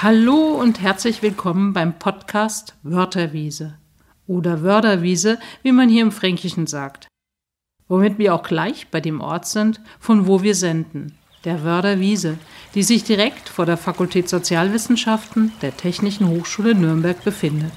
[0.00, 3.78] Hallo und herzlich willkommen beim Podcast Wörterwiese
[4.28, 7.08] oder Wörderwiese, wie man hier im Fränkischen sagt.
[7.88, 12.38] Womit wir auch gleich bei dem Ort sind, von wo wir senden, der Wörderwiese,
[12.76, 17.72] die sich direkt vor der Fakultät Sozialwissenschaften der Technischen Hochschule Nürnberg befindet.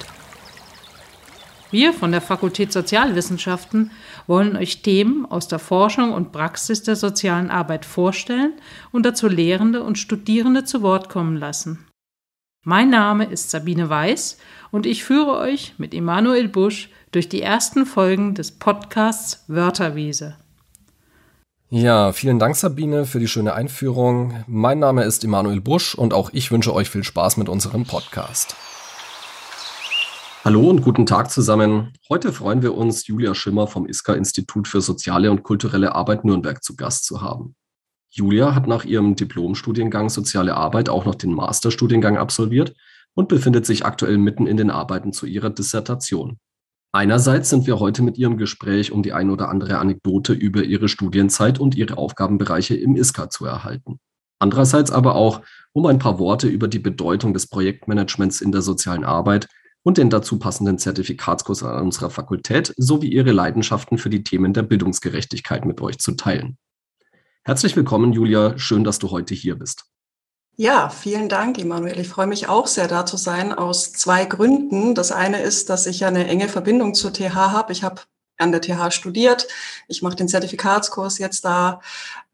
[1.72, 3.90] Wir von der Fakultät Sozialwissenschaften
[4.28, 8.54] wollen euch Themen aus der Forschung und Praxis der sozialen Arbeit vorstellen
[8.92, 11.88] und dazu Lehrende und Studierende zu Wort kommen lassen.
[12.64, 14.38] Mein Name ist Sabine Weiß
[14.70, 20.36] und ich führe euch mit Emanuel Busch durch die ersten Folgen des Podcasts Wörterwiese.
[21.72, 24.44] Ja, vielen Dank Sabine für die schöne Einführung.
[24.46, 28.56] Mein Name ist Emanuel Busch und auch ich wünsche euch viel Spaß mit unserem Podcast.
[30.46, 31.94] Hallo und guten Tag zusammen.
[32.10, 36.64] Heute freuen wir uns, Julia Schimmer vom ISKA Institut für soziale und kulturelle Arbeit Nürnberg
[36.64, 37.56] zu Gast zu haben.
[38.14, 42.76] Julia hat nach ihrem Diplomstudiengang Soziale Arbeit auch noch den Masterstudiengang absolviert
[43.14, 46.38] und befindet sich aktuell mitten in den Arbeiten zu ihrer Dissertation.
[46.94, 50.90] Einerseits sind wir heute mit ihrem Gespräch, um die ein oder andere Anekdote über ihre
[50.90, 54.00] Studienzeit und ihre Aufgabenbereiche im ISKA zu erhalten.
[54.40, 59.06] Andererseits aber auch, um ein paar Worte über die Bedeutung des Projektmanagements in der sozialen
[59.06, 59.48] Arbeit
[59.84, 64.64] und den dazu passenden Zertifikatskurs an unserer Fakultät sowie ihre Leidenschaften für die Themen der
[64.64, 66.58] Bildungsgerechtigkeit mit euch zu teilen.
[67.44, 68.56] Herzlich willkommen, Julia.
[68.60, 69.86] Schön, dass du heute hier bist.
[70.58, 72.00] Ja, vielen Dank, Emanuel.
[72.00, 74.94] Ich freue mich auch sehr, da zu sein, aus zwei Gründen.
[74.94, 77.72] Das eine ist, dass ich ja eine enge Verbindung zur TH habe.
[77.72, 78.02] Ich habe
[78.42, 79.48] an der TH studiert.
[79.88, 81.82] Ich mache den Zertifikatskurs jetzt da.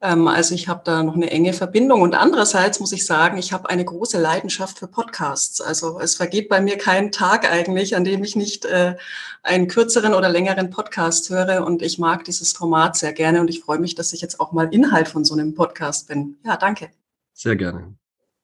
[0.02, 2.02] Ähm, also ich habe da noch eine enge Verbindung.
[2.02, 5.62] Und andererseits muss ich sagen, ich habe eine große Leidenschaft für Podcasts.
[5.62, 8.96] Also es vergeht bei mir kein Tag eigentlich, an dem ich nicht äh,
[9.44, 11.66] einen kürzeren oder längeren Podcast höre.
[11.66, 13.42] Und ich mag dieses Format sehr gerne.
[13.42, 16.38] Und ich freue mich, dass ich jetzt auch mal Inhalt von so einem Podcast bin.
[16.46, 16.90] Ja, danke.
[17.34, 17.96] Sehr gerne.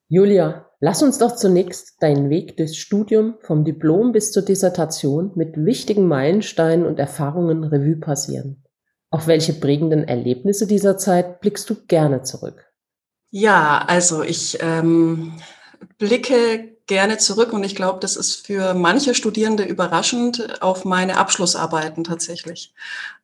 [0.09, 5.56] Julia, lass uns doch zunächst deinen Weg durchs Studium vom Diplom bis zur Dissertation mit
[5.56, 8.66] wichtigen Meilensteinen und Erfahrungen Revue passieren.
[9.09, 12.69] Auf welche prägenden Erlebnisse dieser Zeit blickst du gerne zurück?
[13.30, 15.31] Ja, also ich ähm,
[15.97, 22.03] blicke gerne zurück und ich glaube, das ist für manche Studierende überraschend auf meine Abschlussarbeiten
[22.03, 22.74] tatsächlich.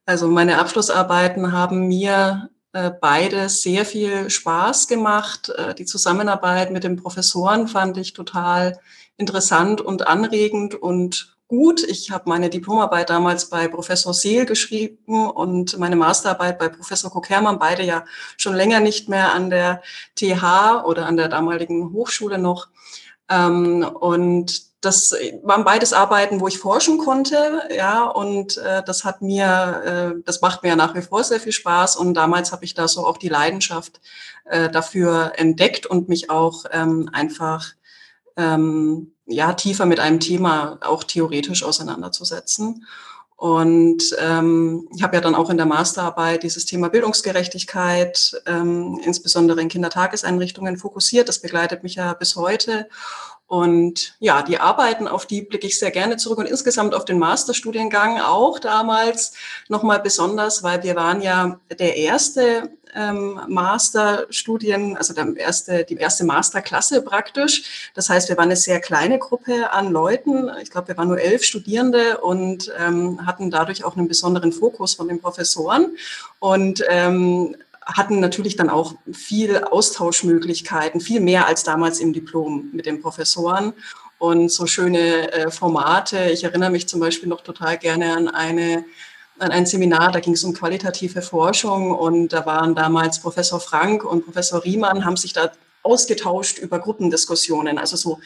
[0.06, 5.50] Also meine Abschlussarbeiten haben mir beide sehr viel Spaß gemacht.
[5.50, 8.80] Äh, die Zusammenarbeit mit den Professoren fand ich total
[9.18, 11.84] interessant und anregend und gut.
[11.84, 17.60] Ich habe meine Diplomarbeit damals bei Professor Seel geschrieben und meine Masterarbeit bei Professor Kokermann,
[17.60, 18.06] beide ja
[18.38, 19.82] schon länger nicht mehr an der
[20.16, 22.68] TH oder an der damaligen Hochschule noch.
[23.30, 25.14] Ähm, und das
[25.44, 30.42] waren beides Arbeiten, wo ich forschen konnte, ja, und äh, das hat mir, äh, das
[30.42, 33.18] macht mir nach wie vor sehr viel Spaß und damals habe ich da so auch
[33.18, 34.00] die Leidenschaft
[34.46, 37.74] äh, dafür entdeckt und mich auch ähm, einfach
[38.38, 42.86] ähm, ja tiefer mit einem Thema auch theoretisch auseinanderzusetzen.
[43.40, 49.62] Und ähm, ich habe ja dann auch in der Masterarbeit dieses Thema Bildungsgerechtigkeit, ähm, insbesondere
[49.62, 51.30] in Kindertageseinrichtungen, fokussiert.
[51.30, 52.90] Das begleitet mich ja bis heute.
[53.50, 57.18] Und ja, die Arbeiten, auf die blicke ich sehr gerne zurück und insgesamt auf den
[57.18, 59.34] Masterstudiengang auch damals
[59.70, 66.26] nochmal besonders, weil wir waren ja der erste ähm, Masterstudien, also der erste, die erste
[66.26, 67.92] Masterklasse praktisch.
[67.96, 70.52] Das heißt, wir waren eine sehr kleine Gruppe an Leuten.
[70.62, 74.94] Ich glaube, wir waren nur elf Studierende und ähm, hatten dadurch auch einen besonderen Fokus
[74.94, 75.98] von den Professoren.
[76.38, 77.56] Und ähm,
[77.94, 83.74] hatten natürlich dann auch viel Austauschmöglichkeiten, viel mehr als damals im Diplom mit den Professoren
[84.18, 86.30] und so schöne äh, Formate.
[86.32, 88.86] Ich erinnere mich zum Beispiel noch total gerne an eine
[89.40, 94.04] an ein Seminar, da ging es um qualitative Forschung und da waren damals Professor Frank
[94.04, 95.50] und Professor Riemann, haben sich da
[95.84, 98.20] ausgetauscht über Gruppendiskussionen, also so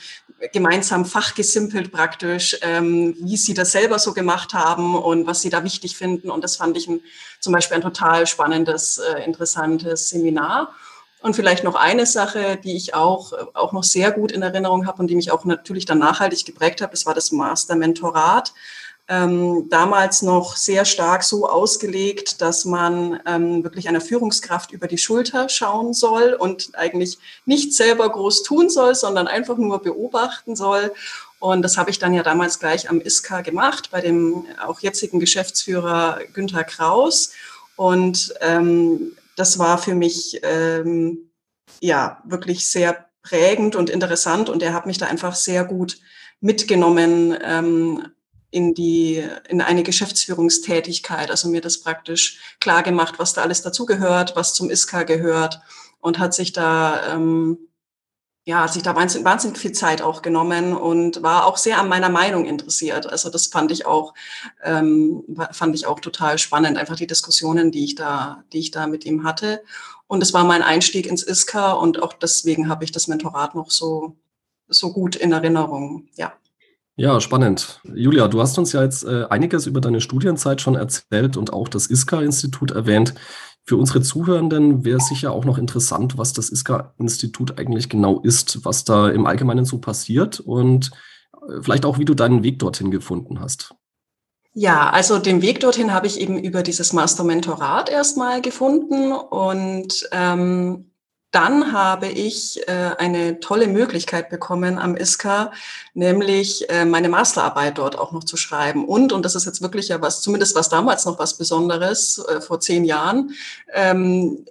[0.52, 5.64] gemeinsam fachgesimpelt praktisch, ähm, wie sie das selber so gemacht haben und was sie da
[5.64, 6.30] wichtig finden.
[6.30, 7.02] Und das fand ich ein,
[7.40, 10.74] zum Beispiel ein total spannendes, äh, interessantes Seminar.
[11.22, 15.02] Und vielleicht noch eine Sache, die ich auch, auch noch sehr gut in Erinnerung habe
[15.02, 18.54] und die mich auch natürlich dann nachhaltig geprägt hat, das war das Master-Mentorat
[19.10, 24.98] ähm, damals noch sehr stark so ausgelegt, dass man ähm, wirklich einer Führungskraft über die
[24.98, 30.94] Schulter schauen soll und eigentlich nicht selber groß tun soll, sondern einfach nur beobachten soll.
[31.40, 35.20] Und das habe ich dann ja damals gleich am ISKA gemacht, bei dem auch jetzigen
[35.20, 37.34] Geschäftsführer Günther Kraus.
[37.76, 41.30] Und ähm, das war für mich ähm,
[41.82, 45.98] ja wirklich sehr prägend und interessant und er hat mich da einfach sehr gut
[46.40, 48.08] mitgenommen, ähm,
[48.54, 54.36] in die, in eine Geschäftsführungstätigkeit, also mir das praktisch klar gemacht, was da alles dazugehört,
[54.36, 55.60] was zum ISKA gehört
[56.00, 57.58] und hat sich da ähm,
[58.46, 62.10] ja, sich da wahnsinnig, wahnsinnig viel Zeit auch genommen und war auch sehr an meiner
[62.10, 63.08] Meinung interessiert.
[63.08, 64.14] Also das fand ich auch,
[64.64, 68.86] ähm, fand ich auch total spannend, einfach die Diskussionen, die ich da, die ich da
[68.88, 69.64] mit ihm hatte.
[70.08, 73.72] Und es war mein Einstieg ins ISKA und auch deswegen habe ich das Mentorat noch
[73.72, 74.18] so,
[74.68, 76.10] so gut in Erinnerung.
[76.16, 76.34] Ja.
[76.96, 77.82] Ja, spannend.
[77.94, 81.68] Julia, du hast uns ja jetzt äh, einiges über deine Studienzeit schon erzählt und auch
[81.68, 83.16] das ISKA-Institut erwähnt.
[83.66, 88.84] Für unsere Zuhörenden wäre sicher auch noch interessant, was das ISKA-Institut eigentlich genau ist, was
[88.84, 90.92] da im Allgemeinen so passiert und
[91.34, 93.74] äh, vielleicht auch, wie du deinen Weg dorthin gefunden hast.
[94.54, 100.93] Ja, also den Weg dorthin habe ich eben über dieses Master-Mentorat erstmal gefunden und ähm,
[101.34, 105.52] dann habe ich äh, eine tolle Möglichkeit bekommen am ISKA,
[105.96, 108.86] nämlich äh, meine Masterarbeit dort auch noch zu schreiben.
[108.86, 112.40] Und, und das ist jetzt wirklich ja was, zumindest was damals noch was Besonderes, äh,
[112.40, 113.32] vor zehn Jahren,
[113.74, 114.46] ähm,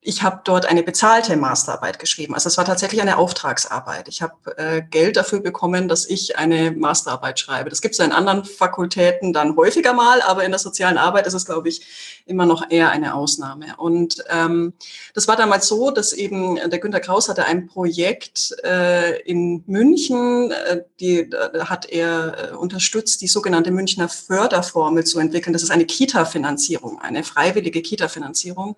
[0.00, 2.34] ich habe dort eine bezahlte Masterarbeit geschrieben.
[2.34, 4.06] Also es war tatsächlich eine Auftragsarbeit.
[4.06, 7.68] Ich habe äh, Geld dafür bekommen, dass ich eine Masterarbeit schreibe.
[7.68, 11.34] Das gibt es in anderen Fakultäten dann häufiger mal, aber in der sozialen Arbeit ist
[11.34, 13.74] es, glaube ich, immer noch eher eine Ausnahme.
[13.76, 14.72] Und ähm,
[15.14, 20.52] das war damals so, dass eben der Günter Kraus hatte ein Projekt äh, in München,
[20.52, 25.52] äh, die da hat er äh, unterstützt, die sogenannte Münchner Förderformel zu entwickeln.
[25.52, 28.76] Das ist eine Kita-Finanzierung, eine freiwillige Kita-Finanzierung.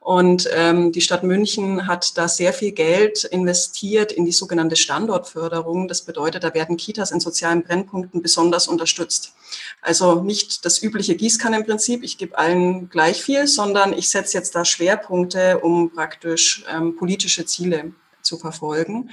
[0.00, 5.88] Und ähm, die Stadt München hat da sehr viel Geld investiert in die sogenannte Standortförderung.
[5.88, 9.34] Das bedeutet, da werden Kitas in sozialen Brennpunkten besonders unterstützt.
[9.82, 14.64] Also nicht das übliche Gießkannenprinzip, ich gebe allen gleich viel, sondern ich setze jetzt da
[14.64, 17.92] Schwerpunkte, um praktisch ähm, politische Ziele
[18.22, 19.10] zu verfolgen.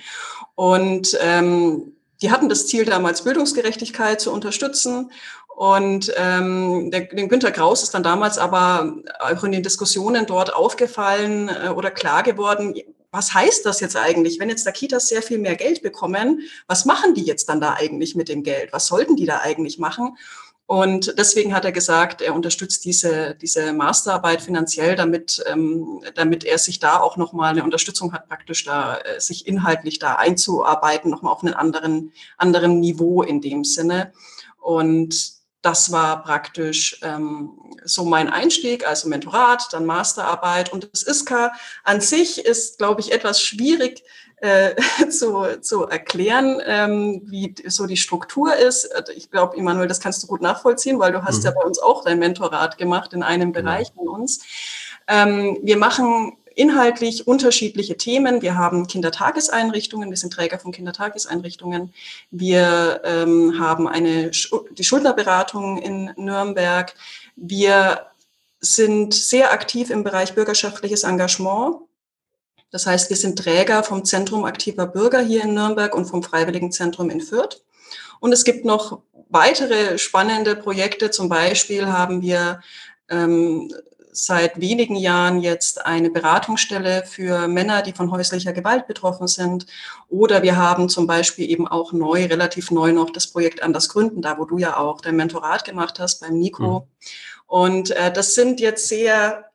[0.55, 5.11] Und ähm, die hatten das Ziel damals Bildungsgerechtigkeit zu unterstützen
[5.61, 10.55] und ähm, der, dem Günter Kraus ist dann damals aber auch in den Diskussionen dort
[10.55, 12.73] aufgefallen äh, oder klar geworden,
[13.11, 16.85] was heißt das jetzt eigentlich, wenn jetzt da Kitas sehr viel mehr Geld bekommen, was
[16.85, 18.73] machen die jetzt dann da eigentlich mit dem Geld?
[18.73, 20.17] Was sollten die da eigentlich machen?
[20.65, 26.57] Und deswegen hat er gesagt, er unterstützt diese, diese Masterarbeit finanziell, damit, ähm, damit er
[26.57, 31.33] sich da auch nochmal eine Unterstützung hat, praktisch da äh, sich inhaltlich da einzuarbeiten, nochmal
[31.33, 34.11] auf einen anderen, anderen Niveau in dem Sinne.
[34.59, 37.51] Und das war praktisch ähm,
[37.83, 40.73] so mein Einstieg, also Mentorat, dann Masterarbeit.
[40.73, 41.51] Und das ISKA
[41.83, 44.03] an sich ist, glaube ich, etwas schwierig
[44.37, 44.75] äh,
[45.09, 48.93] zu, zu erklären, ähm, wie so die Struktur ist.
[48.93, 51.45] Also ich glaube, Immanuel, das kannst du gut nachvollziehen, weil du hast mhm.
[51.45, 53.69] ja bei uns auch dein Mentorat gemacht in einem genau.
[53.69, 54.43] Bereich von uns.
[55.07, 58.41] Ähm, wir machen inhaltlich unterschiedliche Themen.
[58.41, 61.93] Wir haben Kindertageseinrichtungen, wir sind Träger von Kindertageseinrichtungen.
[62.29, 66.93] Wir ähm, haben eine, die Schuldnerberatung in Nürnberg.
[67.35, 68.07] Wir
[68.59, 71.77] sind sehr aktiv im Bereich bürgerschaftliches Engagement.
[72.69, 77.09] Das heißt, wir sind Träger vom Zentrum aktiver Bürger hier in Nürnberg und vom Freiwilligenzentrum
[77.09, 77.63] in Fürth.
[78.19, 81.11] Und es gibt noch weitere spannende Projekte.
[81.11, 82.61] Zum Beispiel haben wir
[83.09, 83.73] ähm,
[84.11, 89.65] seit wenigen Jahren jetzt eine Beratungsstelle für Männer, die von häuslicher Gewalt betroffen sind.
[90.09, 94.21] Oder wir haben zum Beispiel eben auch neu, relativ neu noch das Projekt Anders Gründen,
[94.21, 96.79] da wo du ja auch dein Mentorat gemacht hast beim Nico.
[96.79, 96.85] Mhm.
[97.47, 99.51] Und äh, das sind jetzt sehr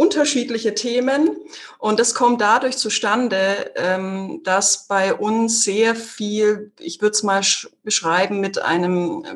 [0.00, 1.36] unterschiedliche Themen.
[1.78, 7.42] Und das kommt dadurch zustande, ähm, dass bei uns sehr viel, ich würde es mal
[7.82, 9.26] beschreiben, mit einem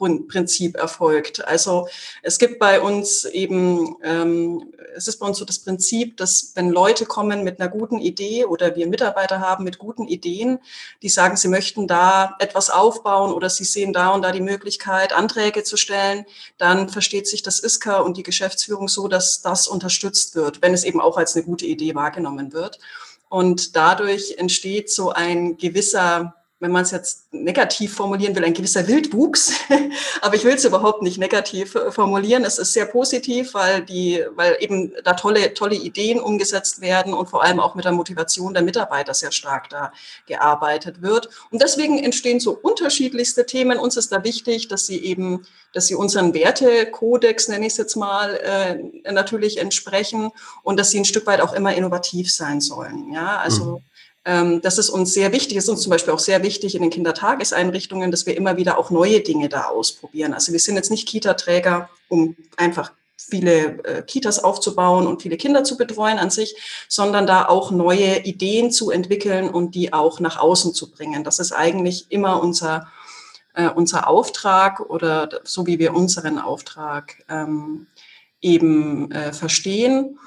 [0.00, 1.46] Bottom-up-Prinzip erfolgt.
[1.46, 1.88] Also
[2.22, 6.70] es gibt bei uns eben, ähm, es ist bei uns so das Prinzip, dass wenn
[6.70, 10.58] Leute kommen mit einer guten Idee oder wir Mitarbeiter haben mit guten Ideen,
[11.02, 15.12] die sagen, sie möchten da etwas aufbauen oder sie sehen da und da die Möglichkeit,
[15.12, 16.24] Anträge zu stellen,
[16.58, 20.84] dann versteht sich das ISKA und die Geschäftsführung so, dass das unterstützt wird, wenn es
[20.84, 22.78] eben auch als eine gute Idee wahrgenommen wird.
[23.28, 28.86] Und dadurch entsteht so ein gewisser wenn man es jetzt negativ formulieren will, ein gewisser
[28.86, 29.52] Wildwuchs.
[30.20, 32.44] Aber ich will es überhaupt nicht negativ äh, formulieren.
[32.44, 37.30] Es ist sehr positiv, weil die, weil eben da tolle, tolle Ideen umgesetzt werden und
[37.30, 39.92] vor allem auch mit der Motivation der Mitarbeiter sehr stark da
[40.26, 41.30] gearbeitet wird.
[41.50, 43.78] Und deswegen entstehen so unterschiedlichste Themen.
[43.78, 47.96] Uns ist da wichtig, dass sie eben, dass sie unseren Wertekodex, nenne ich es jetzt
[47.96, 50.30] mal, äh, natürlich entsprechen
[50.62, 53.10] und dass sie ein Stück weit auch immer innovativ sein sollen.
[53.14, 53.89] Ja, also, mhm
[54.24, 56.90] ähm, das ist uns sehr wichtig, ist uns zum Beispiel auch sehr wichtig in den
[56.90, 60.34] Kindertageseinrichtungen, dass wir immer wieder auch neue Dinge da ausprobieren.
[60.34, 65.64] Also wir sind jetzt nicht Kita-Träger, um einfach viele äh, Kitas aufzubauen und viele Kinder
[65.64, 66.54] zu betreuen an sich,
[66.88, 71.24] sondern da auch neue Ideen zu entwickeln und die auch nach außen zu bringen.
[71.24, 72.88] Das ist eigentlich immer unser,
[73.54, 77.86] äh, unser Auftrag oder so wie wir unseren Auftrag ähm,
[78.40, 80.18] eben äh, verstehen.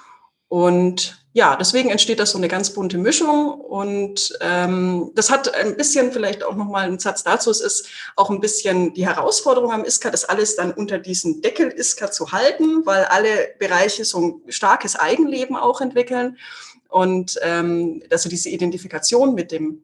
[0.53, 5.75] Und ja, deswegen entsteht das so eine ganz bunte Mischung und ähm, das hat ein
[5.75, 7.49] bisschen vielleicht auch nochmal einen Satz dazu.
[7.49, 11.71] Es ist auch ein bisschen die Herausforderung am ISKA, das alles dann unter diesen Deckel
[11.71, 16.37] ISKA zu halten, weil alle Bereiche so ein starkes Eigenleben auch entwickeln
[16.87, 19.83] und ähm, also diese Identifikation mit dem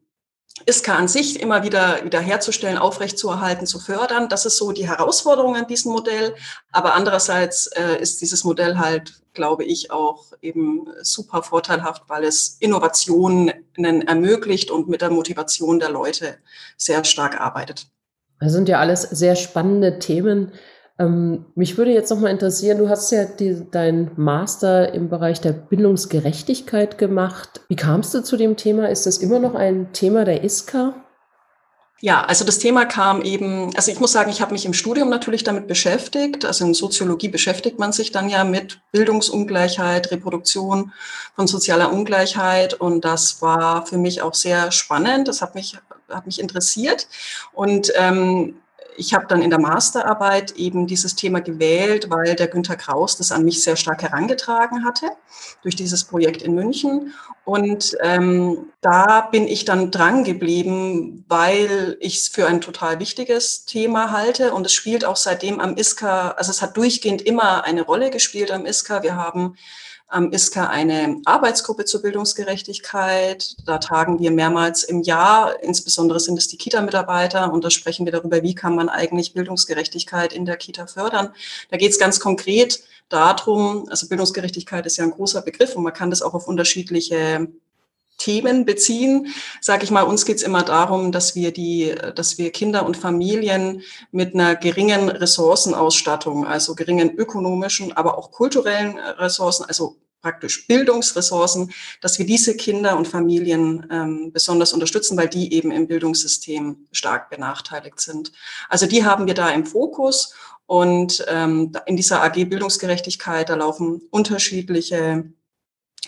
[0.66, 4.28] ISKA an sich immer wieder, wieder herzustellen, aufrechtzuerhalten, zu fördern.
[4.28, 6.34] Das ist so die Herausforderung an diesem Modell.
[6.70, 12.56] Aber andererseits äh, ist dieses Modell halt, glaube ich, auch eben super vorteilhaft, weil es
[12.60, 16.36] Innovationen ermöglicht und mit der Motivation der Leute
[16.76, 17.86] sehr stark arbeitet.
[18.40, 20.52] Das sind ja alles sehr spannende Themen.
[21.00, 25.40] Ähm, mich würde jetzt noch mal interessieren, du hast ja die, dein Master im Bereich
[25.40, 27.62] der Bildungsgerechtigkeit gemacht.
[27.68, 28.90] Wie kamst du zu dem Thema?
[28.90, 30.94] Ist das immer noch ein Thema der ISKA?
[32.02, 35.08] Ja, also das Thema kam eben, also ich muss sagen, ich habe mich im Studium
[35.08, 36.44] natürlich damit beschäftigt.
[36.44, 40.92] Also in Soziologie beschäftigt man sich dann ja mit Bildungsungleichheit, Reproduktion
[41.34, 42.74] von sozialer Ungleichheit.
[42.74, 45.28] Und das war für mich auch sehr spannend.
[45.28, 45.78] Das hat mich,
[46.10, 47.06] hat mich interessiert.
[47.52, 48.56] Und ähm,
[48.96, 53.32] ich habe dann in der Masterarbeit eben dieses Thema gewählt, weil der Günter Kraus das
[53.32, 55.10] an mich sehr stark herangetragen hatte
[55.62, 57.12] durch dieses Projekt in München.
[57.44, 63.64] Und ähm, da bin ich dann dran geblieben, weil ich es für ein total wichtiges
[63.64, 64.52] Thema halte.
[64.52, 68.50] Und es spielt auch seitdem am ISKA, also es hat durchgehend immer eine Rolle gespielt
[68.50, 69.02] am ISKA.
[69.02, 69.56] Wir haben
[70.10, 73.56] am ISKA eine Arbeitsgruppe zur Bildungsgerechtigkeit.
[73.64, 75.62] Da tagen wir mehrmals im Jahr.
[75.62, 77.52] Insbesondere sind es die Kita-Mitarbeiter.
[77.52, 81.30] Und da sprechen wir darüber, wie kann man eigentlich Bildungsgerechtigkeit in der Kita fördern.
[81.70, 85.92] Da geht es ganz konkret darum, also Bildungsgerechtigkeit ist ja ein großer Begriff und man
[85.92, 87.48] kann das auch auf unterschiedliche
[88.20, 89.28] Themen beziehen.
[89.60, 92.96] Sage ich mal, uns geht es immer darum, dass wir die, dass wir Kinder und
[92.96, 101.72] Familien mit einer geringen Ressourcenausstattung, also geringen ökonomischen, aber auch kulturellen Ressourcen, also praktisch Bildungsressourcen,
[102.00, 107.30] dass wir diese Kinder und Familien ähm, besonders unterstützen, weil die eben im Bildungssystem stark
[107.30, 108.32] benachteiligt sind.
[108.68, 110.34] Also die haben wir da im Fokus
[110.66, 115.32] und ähm, in dieser AG Bildungsgerechtigkeit, da laufen unterschiedliche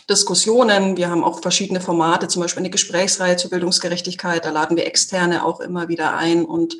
[0.08, 0.96] Diskussionen.
[0.96, 4.44] Wir haben auch verschiedene Formate, zum Beispiel eine Gesprächsreihe zur Bildungsgerechtigkeit.
[4.44, 6.76] Da laden wir Externe auch immer wieder ein und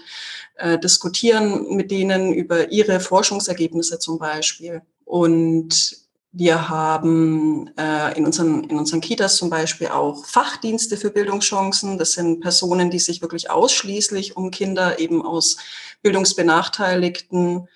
[0.57, 4.83] äh, diskutieren mit denen über ihre Forschungsergebnisse zum Beispiel.
[5.04, 6.02] Und
[6.33, 11.99] wir haben äh, in, unseren, in unseren Kitas zum Beispiel auch Fachdienste für Bildungschancen.
[11.99, 15.59] Das sind Personen, die sich wirklich ausschließlich um Kinder eben aus
[16.00, 17.69] bildungsbenachteiligten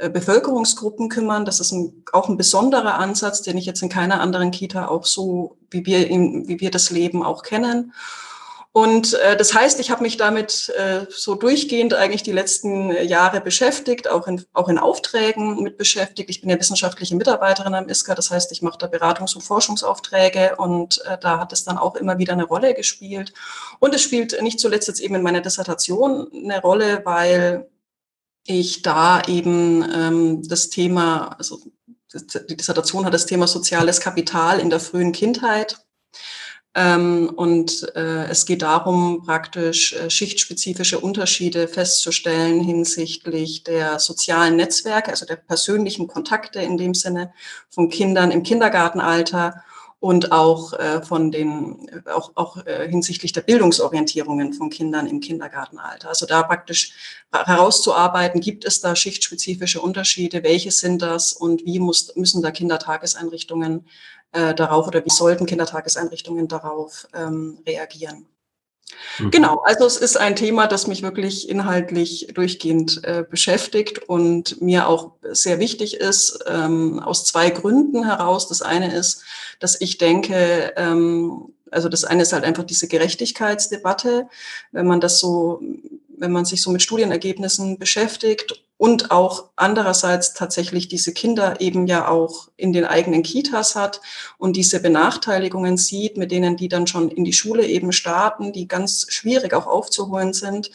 [0.00, 1.44] Bevölkerungsgruppen kümmern.
[1.44, 5.04] Das ist ein, auch ein besonderer Ansatz, den ich jetzt in keiner anderen Kita auch
[5.04, 7.92] so, wie wir, ihn, wie wir das Leben auch kennen.
[8.76, 13.40] Und äh, das heißt, ich habe mich damit äh, so durchgehend eigentlich die letzten Jahre
[13.40, 16.28] beschäftigt, auch in, auch in Aufträgen mit beschäftigt.
[16.28, 20.56] Ich bin ja wissenschaftliche Mitarbeiterin am ISKA, das heißt, ich mache da Beratungs- und Forschungsaufträge
[20.56, 23.32] und äh, da hat es dann auch immer wieder eine Rolle gespielt.
[23.78, 27.68] Und es spielt nicht zuletzt jetzt eben in meiner Dissertation eine Rolle, weil
[28.46, 31.60] ich da eben ähm, das Thema, also
[32.12, 35.84] die Dissertation hat das Thema soziales Kapital in der frühen Kindheit.
[36.76, 45.10] Ähm, und äh, es geht darum, praktisch äh, schichtspezifische Unterschiede festzustellen hinsichtlich der sozialen Netzwerke,
[45.12, 47.32] also der persönlichen Kontakte in dem Sinne
[47.70, 49.62] von Kindern im Kindergartenalter
[50.04, 56.10] und auch äh, von den auch, auch äh, hinsichtlich der Bildungsorientierungen von Kindern im Kindergartenalter.
[56.10, 56.92] Also da praktisch
[57.32, 63.86] herauszuarbeiten, gibt es da schichtspezifische Unterschiede, welche sind das und wie muss, müssen da Kindertageseinrichtungen
[64.32, 68.26] äh, darauf oder wie sollten Kindertageseinrichtungen darauf ähm, reagieren?
[69.18, 69.30] Mhm.
[69.30, 74.88] Genau, also es ist ein Thema, das mich wirklich inhaltlich durchgehend äh, beschäftigt und mir
[74.88, 78.48] auch sehr wichtig ist, ähm, aus zwei Gründen heraus.
[78.48, 79.24] Das eine ist,
[79.60, 84.28] dass ich denke, ähm, also das eine ist halt einfach diese Gerechtigkeitsdebatte,
[84.72, 85.60] wenn man das so,
[86.16, 92.08] wenn man sich so mit Studienergebnissen beschäftigt und auch andererseits tatsächlich diese Kinder eben ja
[92.08, 94.00] auch in den eigenen Kitas hat
[94.36, 98.66] und diese Benachteiligungen sieht, mit denen die dann schon in die Schule eben starten, die
[98.66, 100.70] ganz schwierig auch aufzuholen sind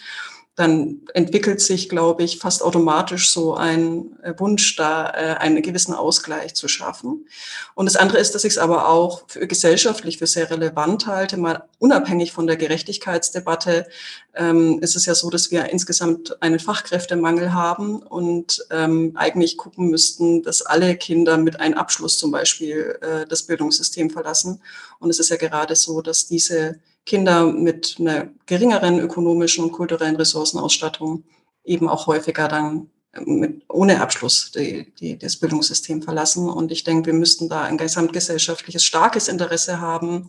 [0.60, 5.94] dann entwickelt sich, glaube ich, fast automatisch so ein äh, Wunsch, da äh, einen gewissen
[5.94, 7.28] Ausgleich zu schaffen.
[7.76, 11.38] Und das andere ist, dass ich es aber auch für gesellschaftlich für sehr relevant halte,
[11.38, 13.88] mal unabhängig von der Gerechtigkeitsdebatte
[14.36, 19.90] ähm, ist es ja so, dass wir insgesamt einen Fachkräftemangel haben und ähm, eigentlich gucken
[19.90, 24.62] müssten, dass alle Kinder mit einem Abschluss zum Beispiel äh, das Bildungssystem verlassen.
[25.00, 30.16] Und es ist ja gerade so, dass diese Kinder mit einer geringeren ökonomischen und kulturellen
[30.16, 31.24] Ressourcenausstattung
[31.64, 32.90] eben auch häufiger dann
[33.26, 36.50] mit, ohne Abschluss die, die, das Bildungssystem verlassen.
[36.50, 40.28] Und ich denke, wir müssten da ein gesamtgesellschaftliches starkes Interesse haben,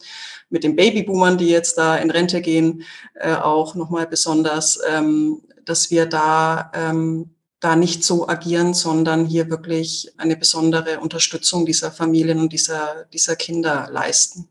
[0.48, 2.84] mit den Babyboomern, die jetzt da in Rente gehen,
[3.14, 9.50] äh, auch nochmal besonders, ähm, dass wir da, ähm, da nicht so agieren, sondern hier
[9.50, 14.48] wirklich eine besondere Unterstützung dieser Familien und dieser, dieser Kinder leisten.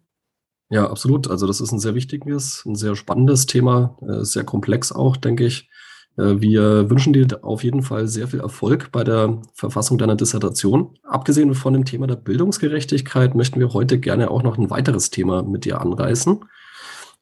[0.70, 1.30] Ja, absolut.
[1.30, 5.46] Also das ist ein sehr wichtiges, ein sehr spannendes Thema, äh, sehr komplex auch, denke
[5.46, 5.68] ich.
[6.16, 10.96] Äh, wir wünschen dir auf jeden Fall sehr viel Erfolg bei der Verfassung deiner Dissertation.
[11.04, 15.42] Abgesehen von dem Thema der Bildungsgerechtigkeit möchten wir heute gerne auch noch ein weiteres Thema
[15.42, 16.46] mit dir anreißen.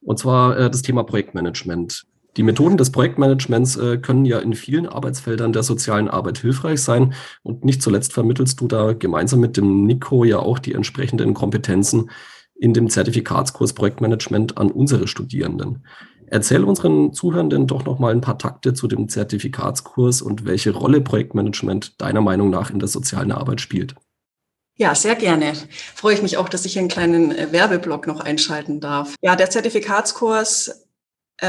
[0.02, 2.04] Und zwar äh, das Thema Projektmanagement.
[2.36, 7.14] Die Methoden des Projektmanagements können ja in vielen Arbeitsfeldern der sozialen Arbeit hilfreich sein.
[7.42, 12.10] Und nicht zuletzt vermittelst du da gemeinsam mit dem Nico ja auch die entsprechenden Kompetenzen
[12.58, 15.84] in dem Zertifikatskurs Projektmanagement an unsere Studierenden.
[16.26, 21.00] Erzähl unseren Zuhörenden doch noch mal ein paar Takte zu dem Zertifikatskurs und welche Rolle
[21.00, 23.94] Projektmanagement deiner Meinung nach in der sozialen Arbeit spielt.
[24.76, 25.54] Ja, sehr gerne.
[25.94, 29.14] Freue ich mich auch, dass ich einen kleinen äh, Werbeblock noch einschalten darf.
[29.22, 30.87] Ja, der Zertifikatskurs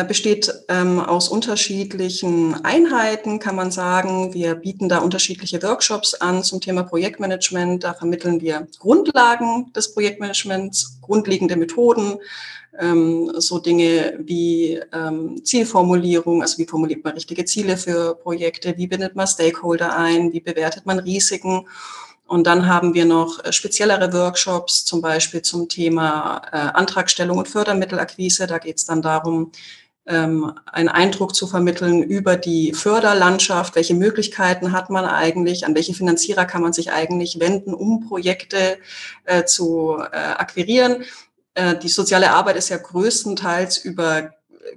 [0.08, 4.36] besteht ähm, aus unterschiedlichen Einheiten, kann man sagen.
[4.36, 7.84] Wir bieten da unterschiedliche Workshops an zum Thema Projektmanagement.
[7.84, 12.20] Da vermitteln wir Grundlagen des Projektmanagements, grundlegende Methoden,
[12.80, 18.88] ähm, so Dinge wie ähm, Zielformulierung, also wie formuliert man richtige Ziele für Projekte, wie
[18.88, 21.68] bindet man Stakeholder ein, wie bewertet man Risiken.
[22.30, 27.48] Und dann haben wir noch äh, speziellere Workshops, zum Beispiel zum Thema äh, Antragstellung und
[27.48, 28.46] Fördermittelakquise.
[28.46, 29.52] Da geht es dann darum,
[30.10, 35.94] ähm, einen Eindruck zu vermitteln über die Förderlandschaft, welche Möglichkeiten hat man eigentlich, an welche
[35.94, 38.80] Finanzierer kann man sich eigentlich wenden, um Projekte
[39.26, 41.04] äh, zu äh, akquirieren.
[41.54, 44.32] Äh, die soziale Arbeit ist ja größtenteils über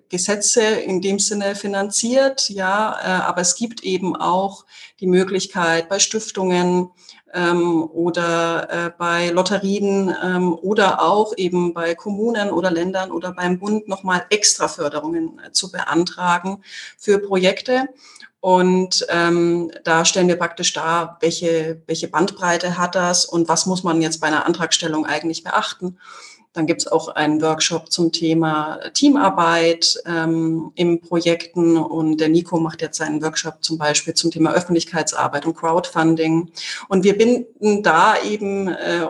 [0.09, 4.65] Gesetze in dem Sinne finanziert, ja, äh, aber es gibt eben auch
[5.01, 6.91] die Möglichkeit bei Stiftungen
[7.33, 13.59] ähm, oder äh, bei Lotterien ähm, oder auch eben bei Kommunen oder Ländern oder beim
[13.59, 16.63] Bund nochmal extra Förderungen äh, zu beantragen
[16.99, 17.89] für Projekte.
[18.41, 23.85] Und ähm, da stellen wir praktisch dar, welche, welche Bandbreite hat das und was muss
[23.85, 25.99] man jetzt bei einer Antragstellung eigentlich beachten.
[26.53, 32.61] Dann gibt es auch einen Workshop zum Thema Teamarbeit ähm, im Projekten und der Nico
[32.61, 36.51] macht jetzt einen Workshop zum Beispiel zum Thema Öffentlichkeitsarbeit und Crowdfunding.
[36.89, 39.09] Und wir binden da eben äh,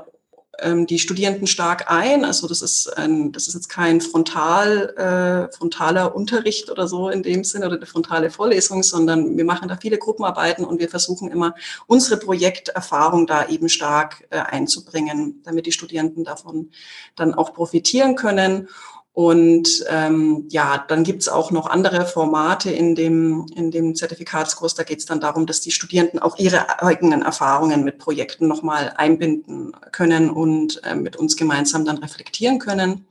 [0.58, 2.24] ähm, die Studierenden stark ein.
[2.24, 7.22] Also das ist ein, das ist jetzt kein frontal, äh, frontaler Unterricht oder so in
[7.22, 11.30] dem Sinne oder eine frontale Vorlesung, sondern wir machen da viele Gruppenarbeiten und wir versuchen
[11.30, 11.54] immer
[11.86, 16.70] unsere Projekterfahrung da eben stark äh, einzubringen, damit die Studierenden davon
[17.16, 18.68] dann auch profitieren können.
[19.14, 24.74] Und ähm, ja, dann gibt's auch noch andere Formate in dem, in dem Zertifikatskurs.
[24.74, 29.72] Da geht's dann darum, dass die Studierenden auch ihre eigenen Erfahrungen mit Projekten nochmal einbinden
[29.92, 33.06] können und äh, mit uns gemeinsam dann reflektieren können.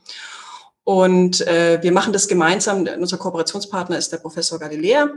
[0.83, 2.87] Und äh, wir machen das gemeinsam.
[2.99, 5.07] Unser Kooperationspartner ist der Professor Galilea.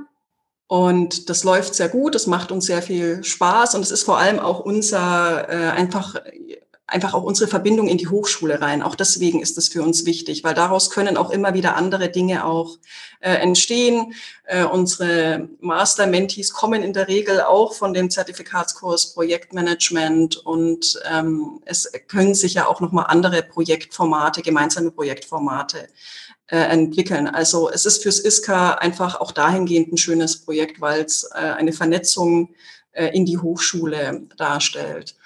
[0.66, 4.16] Und das läuft sehr gut, das macht uns sehr viel Spaß und es ist vor
[4.16, 6.16] allem auch unser äh, einfach
[6.94, 8.80] einfach auch unsere Verbindung in die Hochschule rein.
[8.82, 12.46] Auch deswegen ist das für uns wichtig, weil daraus können auch immer wieder andere Dinge
[12.46, 12.78] auch
[13.20, 14.14] äh, entstehen.
[14.44, 21.90] Äh, unsere Master-Mentees kommen in der Regel auch von dem Zertifikatskurs Projektmanagement und ähm, es
[22.06, 25.88] können sich ja auch nochmal andere Projektformate, gemeinsame Projektformate
[26.46, 27.26] äh, entwickeln.
[27.26, 31.72] Also es ist fürs ISKA einfach auch dahingehend ein schönes Projekt, weil es äh, eine
[31.72, 32.54] Vernetzung
[32.92, 35.16] äh, in die Hochschule darstellt.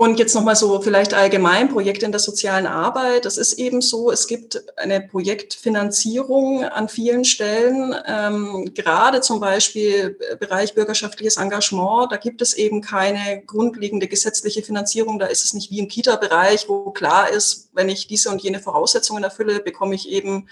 [0.00, 3.26] Und jetzt nochmal so vielleicht allgemein Projekte in der sozialen Arbeit.
[3.26, 10.18] Das ist eben so, es gibt eine Projektfinanzierung an vielen Stellen, ähm, gerade zum Beispiel
[10.38, 12.10] Bereich bürgerschaftliches Engagement.
[12.10, 15.18] Da gibt es eben keine grundlegende gesetzliche Finanzierung.
[15.18, 18.60] Da ist es nicht wie im Kita-Bereich, wo klar ist, wenn ich diese und jene
[18.60, 20.48] Voraussetzungen erfülle, bekomme ich eben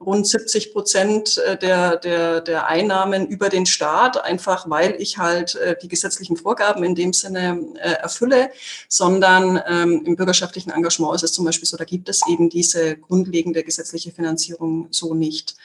[0.00, 5.54] rund 70 Prozent äh, der, der, der Einnahmen über den Staat, einfach weil ich halt
[5.56, 8.50] äh, die gesetzlichen Vorgaben in dem Sinne äh, erfülle,
[8.88, 12.96] sondern ähm, im bürgerschaftlichen Engagement ist es zum Beispiel so, da gibt es eben diese
[12.96, 15.56] grundlegende gesetzliche Finanzierung so nicht.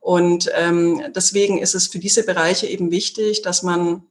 [0.00, 4.02] Und ähm, deswegen ist es für diese Bereiche eben wichtig, dass man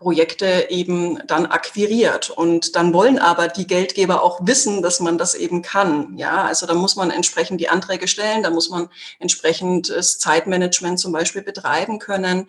[0.00, 2.30] Projekte eben dann akquiriert.
[2.30, 6.16] Und dann wollen aber die Geldgeber auch wissen, dass man das eben kann.
[6.16, 10.98] Ja, also da muss man entsprechend die Anträge stellen, da muss man entsprechend das Zeitmanagement
[10.98, 12.48] zum Beispiel betreiben können.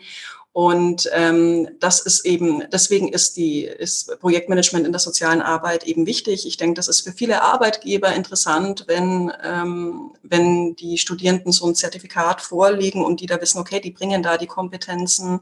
[0.53, 6.05] Und ähm, das ist eben, deswegen ist die ist Projektmanagement in der sozialen Arbeit eben
[6.05, 6.45] wichtig.
[6.45, 11.75] Ich denke, das ist für viele Arbeitgeber interessant, wenn, ähm, wenn die Studierenden so ein
[11.75, 15.39] Zertifikat vorlegen und die da wissen, okay, die bringen da die Kompetenzen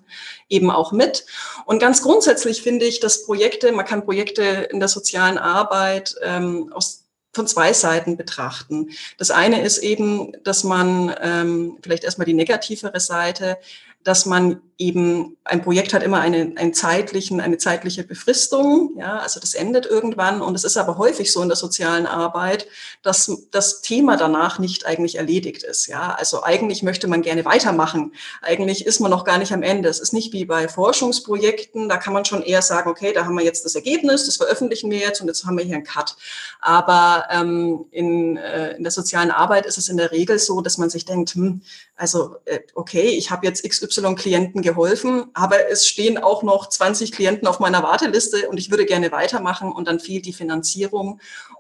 [0.48, 1.26] eben auch mit.
[1.66, 6.72] Und ganz grundsätzlich finde ich, dass Projekte, man kann Projekte in der sozialen Arbeit ähm,
[6.72, 8.90] aus von zwei Seiten betrachten.
[9.20, 13.60] Das eine ist eben, dass man ähm, vielleicht erstmal die negativere Seite,
[14.04, 18.94] dass man eben ein Projekt hat immer eine, einen zeitlichen, eine zeitliche Befristung.
[18.98, 20.42] Ja, also das endet irgendwann.
[20.42, 22.66] Und es ist aber häufig so in der sozialen Arbeit,
[23.02, 25.88] dass das Thema danach nicht eigentlich erledigt ist.
[25.88, 28.14] Ja, also eigentlich möchte man gerne weitermachen.
[28.42, 29.90] Eigentlich ist man noch gar nicht am Ende.
[29.90, 31.90] Es ist nicht wie bei Forschungsprojekten.
[31.90, 34.90] Da kann man schon eher sagen, okay, da haben wir jetzt das Ergebnis, das veröffentlichen
[34.90, 36.16] wir jetzt und jetzt haben wir hier einen Cut.
[36.62, 40.78] Aber ähm, in, äh, in der sozialen Arbeit ist es in der Regel so, dass
[40.78, 41.64] man sich denkt, hm,
[41.98, 47.48] also äh, okay, ich habe jetzt XY-Klienten geholfen, aber es stehen auch noch 20 Klienten
[47.48, 51.20] auf meiner Warteliste und ich würde gerne weitermachen und dann fehlt die Finanzierung.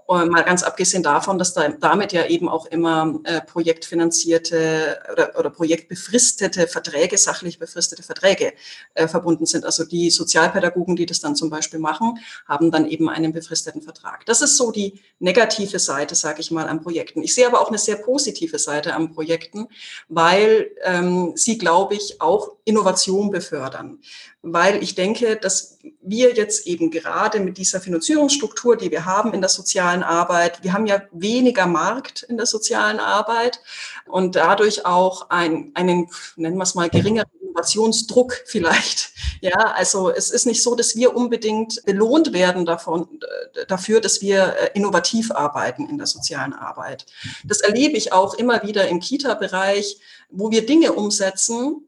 [0.09, 5.37] Und mal ganz abgesehen davon, dass da, damit ja eben auch immer äh, projektfinanzierte oder,
[5.37, 8.53] oder projektbefristete Verträge, sachlich befristete Verträge
[8.95, 9.65] äh, verbunden sind.
[9.65, 12.17] Also die Sozialpädagogen, die das dann zum Beispiel machen,
[12.47, 14.25] haben dann eben einen befristeten Vertrag.
[14.25, 17.21] Das ist so die negative Seite, sage ich mal, an Projekten.
[17.21, 19.67] Ich sehe aber auch eine sehr positive Seite an Projekten,
[20.07, 23.99] weil ähm, sie, glaube ich, auch Innovation befördern
[24.41, 29.41] weil ich denke, dass wir jetzt eben gerade mit dieser Finanzierungsstruktur, die wir haben in
[29.41, 33.59] der sozialen Arbeit, wir haben ja weniger Markt in der sozialen Arbeit
[34.05, 39.09] und dadurch auch ein, einen, nennen wir es mal, geringeren Innovationsdruck vielleicht.
[39.41, 43.21] Ja, also es ist nicht so, dass wir unbedingt belohnt werden davon,
[43.69, 47.05] dafür, dass wir äh, innovativ arbeiten in der sozialen Arbeit.
[47.45, 49.97] Das erlebe ich auch immer wieder im Kita-Bereich,
[50.29, 51.87] wo wir Dinge umsetzen,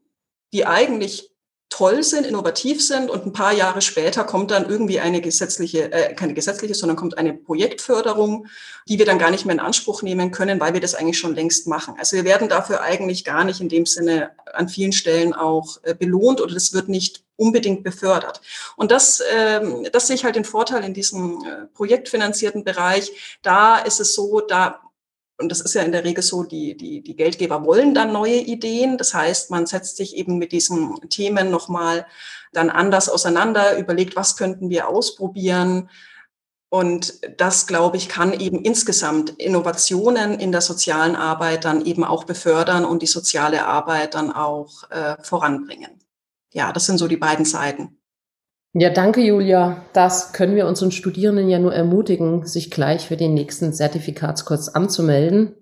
[0.54, 1.31] die eigentlich
[1.72, 6.12] toll sind, innovativ sind und ein paar Jahre später kommt dann irgendwie eine gesetzliche, äh,
[6.14, 8.46] keine gesetzliche, sondern kommt eine Projektförderung,
[8.86, 11.34] die wir dann gar nicht mehr in Anspruch nehmen können, weil wir das eigentlich schon
[11.34, 11.94] längst machen.
[11.98, 15.94] Also wir werden dafür eigentlich gar nicht in dem Sinne an vielen Stellen auch äh,
[15.94, 18.42] belohnt oder das wird nicht unbedingt befördert.
[18.76, 23.38] Und das, ähm, das sehe ich halt den Vorteil in diesem äh, projektfinanzierten Bereich.
[23.40, 24.91] Da ist es so, da
[25.42, 28.36] und das ist ja in der Regel so, die, die, die Geldgeber wollen dann neue
[28.36, 28.96] Ideen.
[28.96, 32.06] Das heißt, man setzt sich eben mit diesen Themen nochmal
[32.52, 35.90] dann anders auseinander, überlegt, was könnten wir ausprobieren.
[36.68, 42.24] Und das, glaube ich, kann eben insgesamt Innovationen in der sozialen Arbeit dann eben auch
[42.24, 45.98] befördern und die soziale Arbeit dann auch äh, voranbringen.
[46.52, 48.01] Ja, das sind so die beiden Seiten.
[48.74, 49.84] Ja, danke, Julia.
[49.92, 55.56] Das können wir unseren Studierenden ja nur ermutigen, sich gleich für den nächsten Zertifikatskurs anzumelden.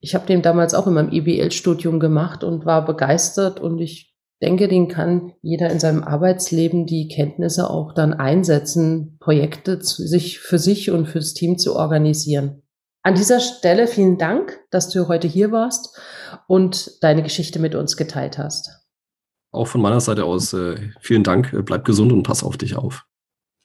[0.00, 4.68] Ich habe den damals auch in meinem IBL-Studium gemacht und war begeistert und ich denke,
[4.68, 10.58] den kann jeder in seinem Arbeitsleben die Kenntnisse auch dann einsetzen, Projekte zu sich, für
[10.58, 12.62] sich und fürs Team zu organisieren.
[13.02, 15.98] An dieser Stelle vielen Dank, dass du heute hier warst
[16.46, 18.83] und deine Geschichte mit uns geteilt hast
[19.54, 21.52] auch von meiner Seite aus äh, vielen Dank.
[21.52, 23.04] Äh, bleib gesund und pass auf dich auf.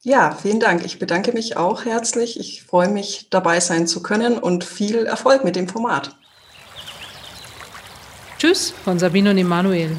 [0.01, 0.85] Ja, vielen Dank.
[0.85, 2.39] Ich bedanke mich auch herzlich.
[2.39, 6.15] Ich freue mich, dabei sein zu können und viel Erfolg mit dem Format.
[8.37, 9.97] Tschüss von Sabine und Emanuel.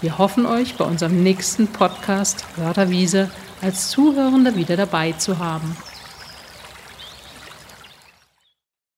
[0.00, 5.76] Wir hoffen euch bei unserem nächsten Podcast Wörterwiese als Zuhörende wieder dabei zu haben.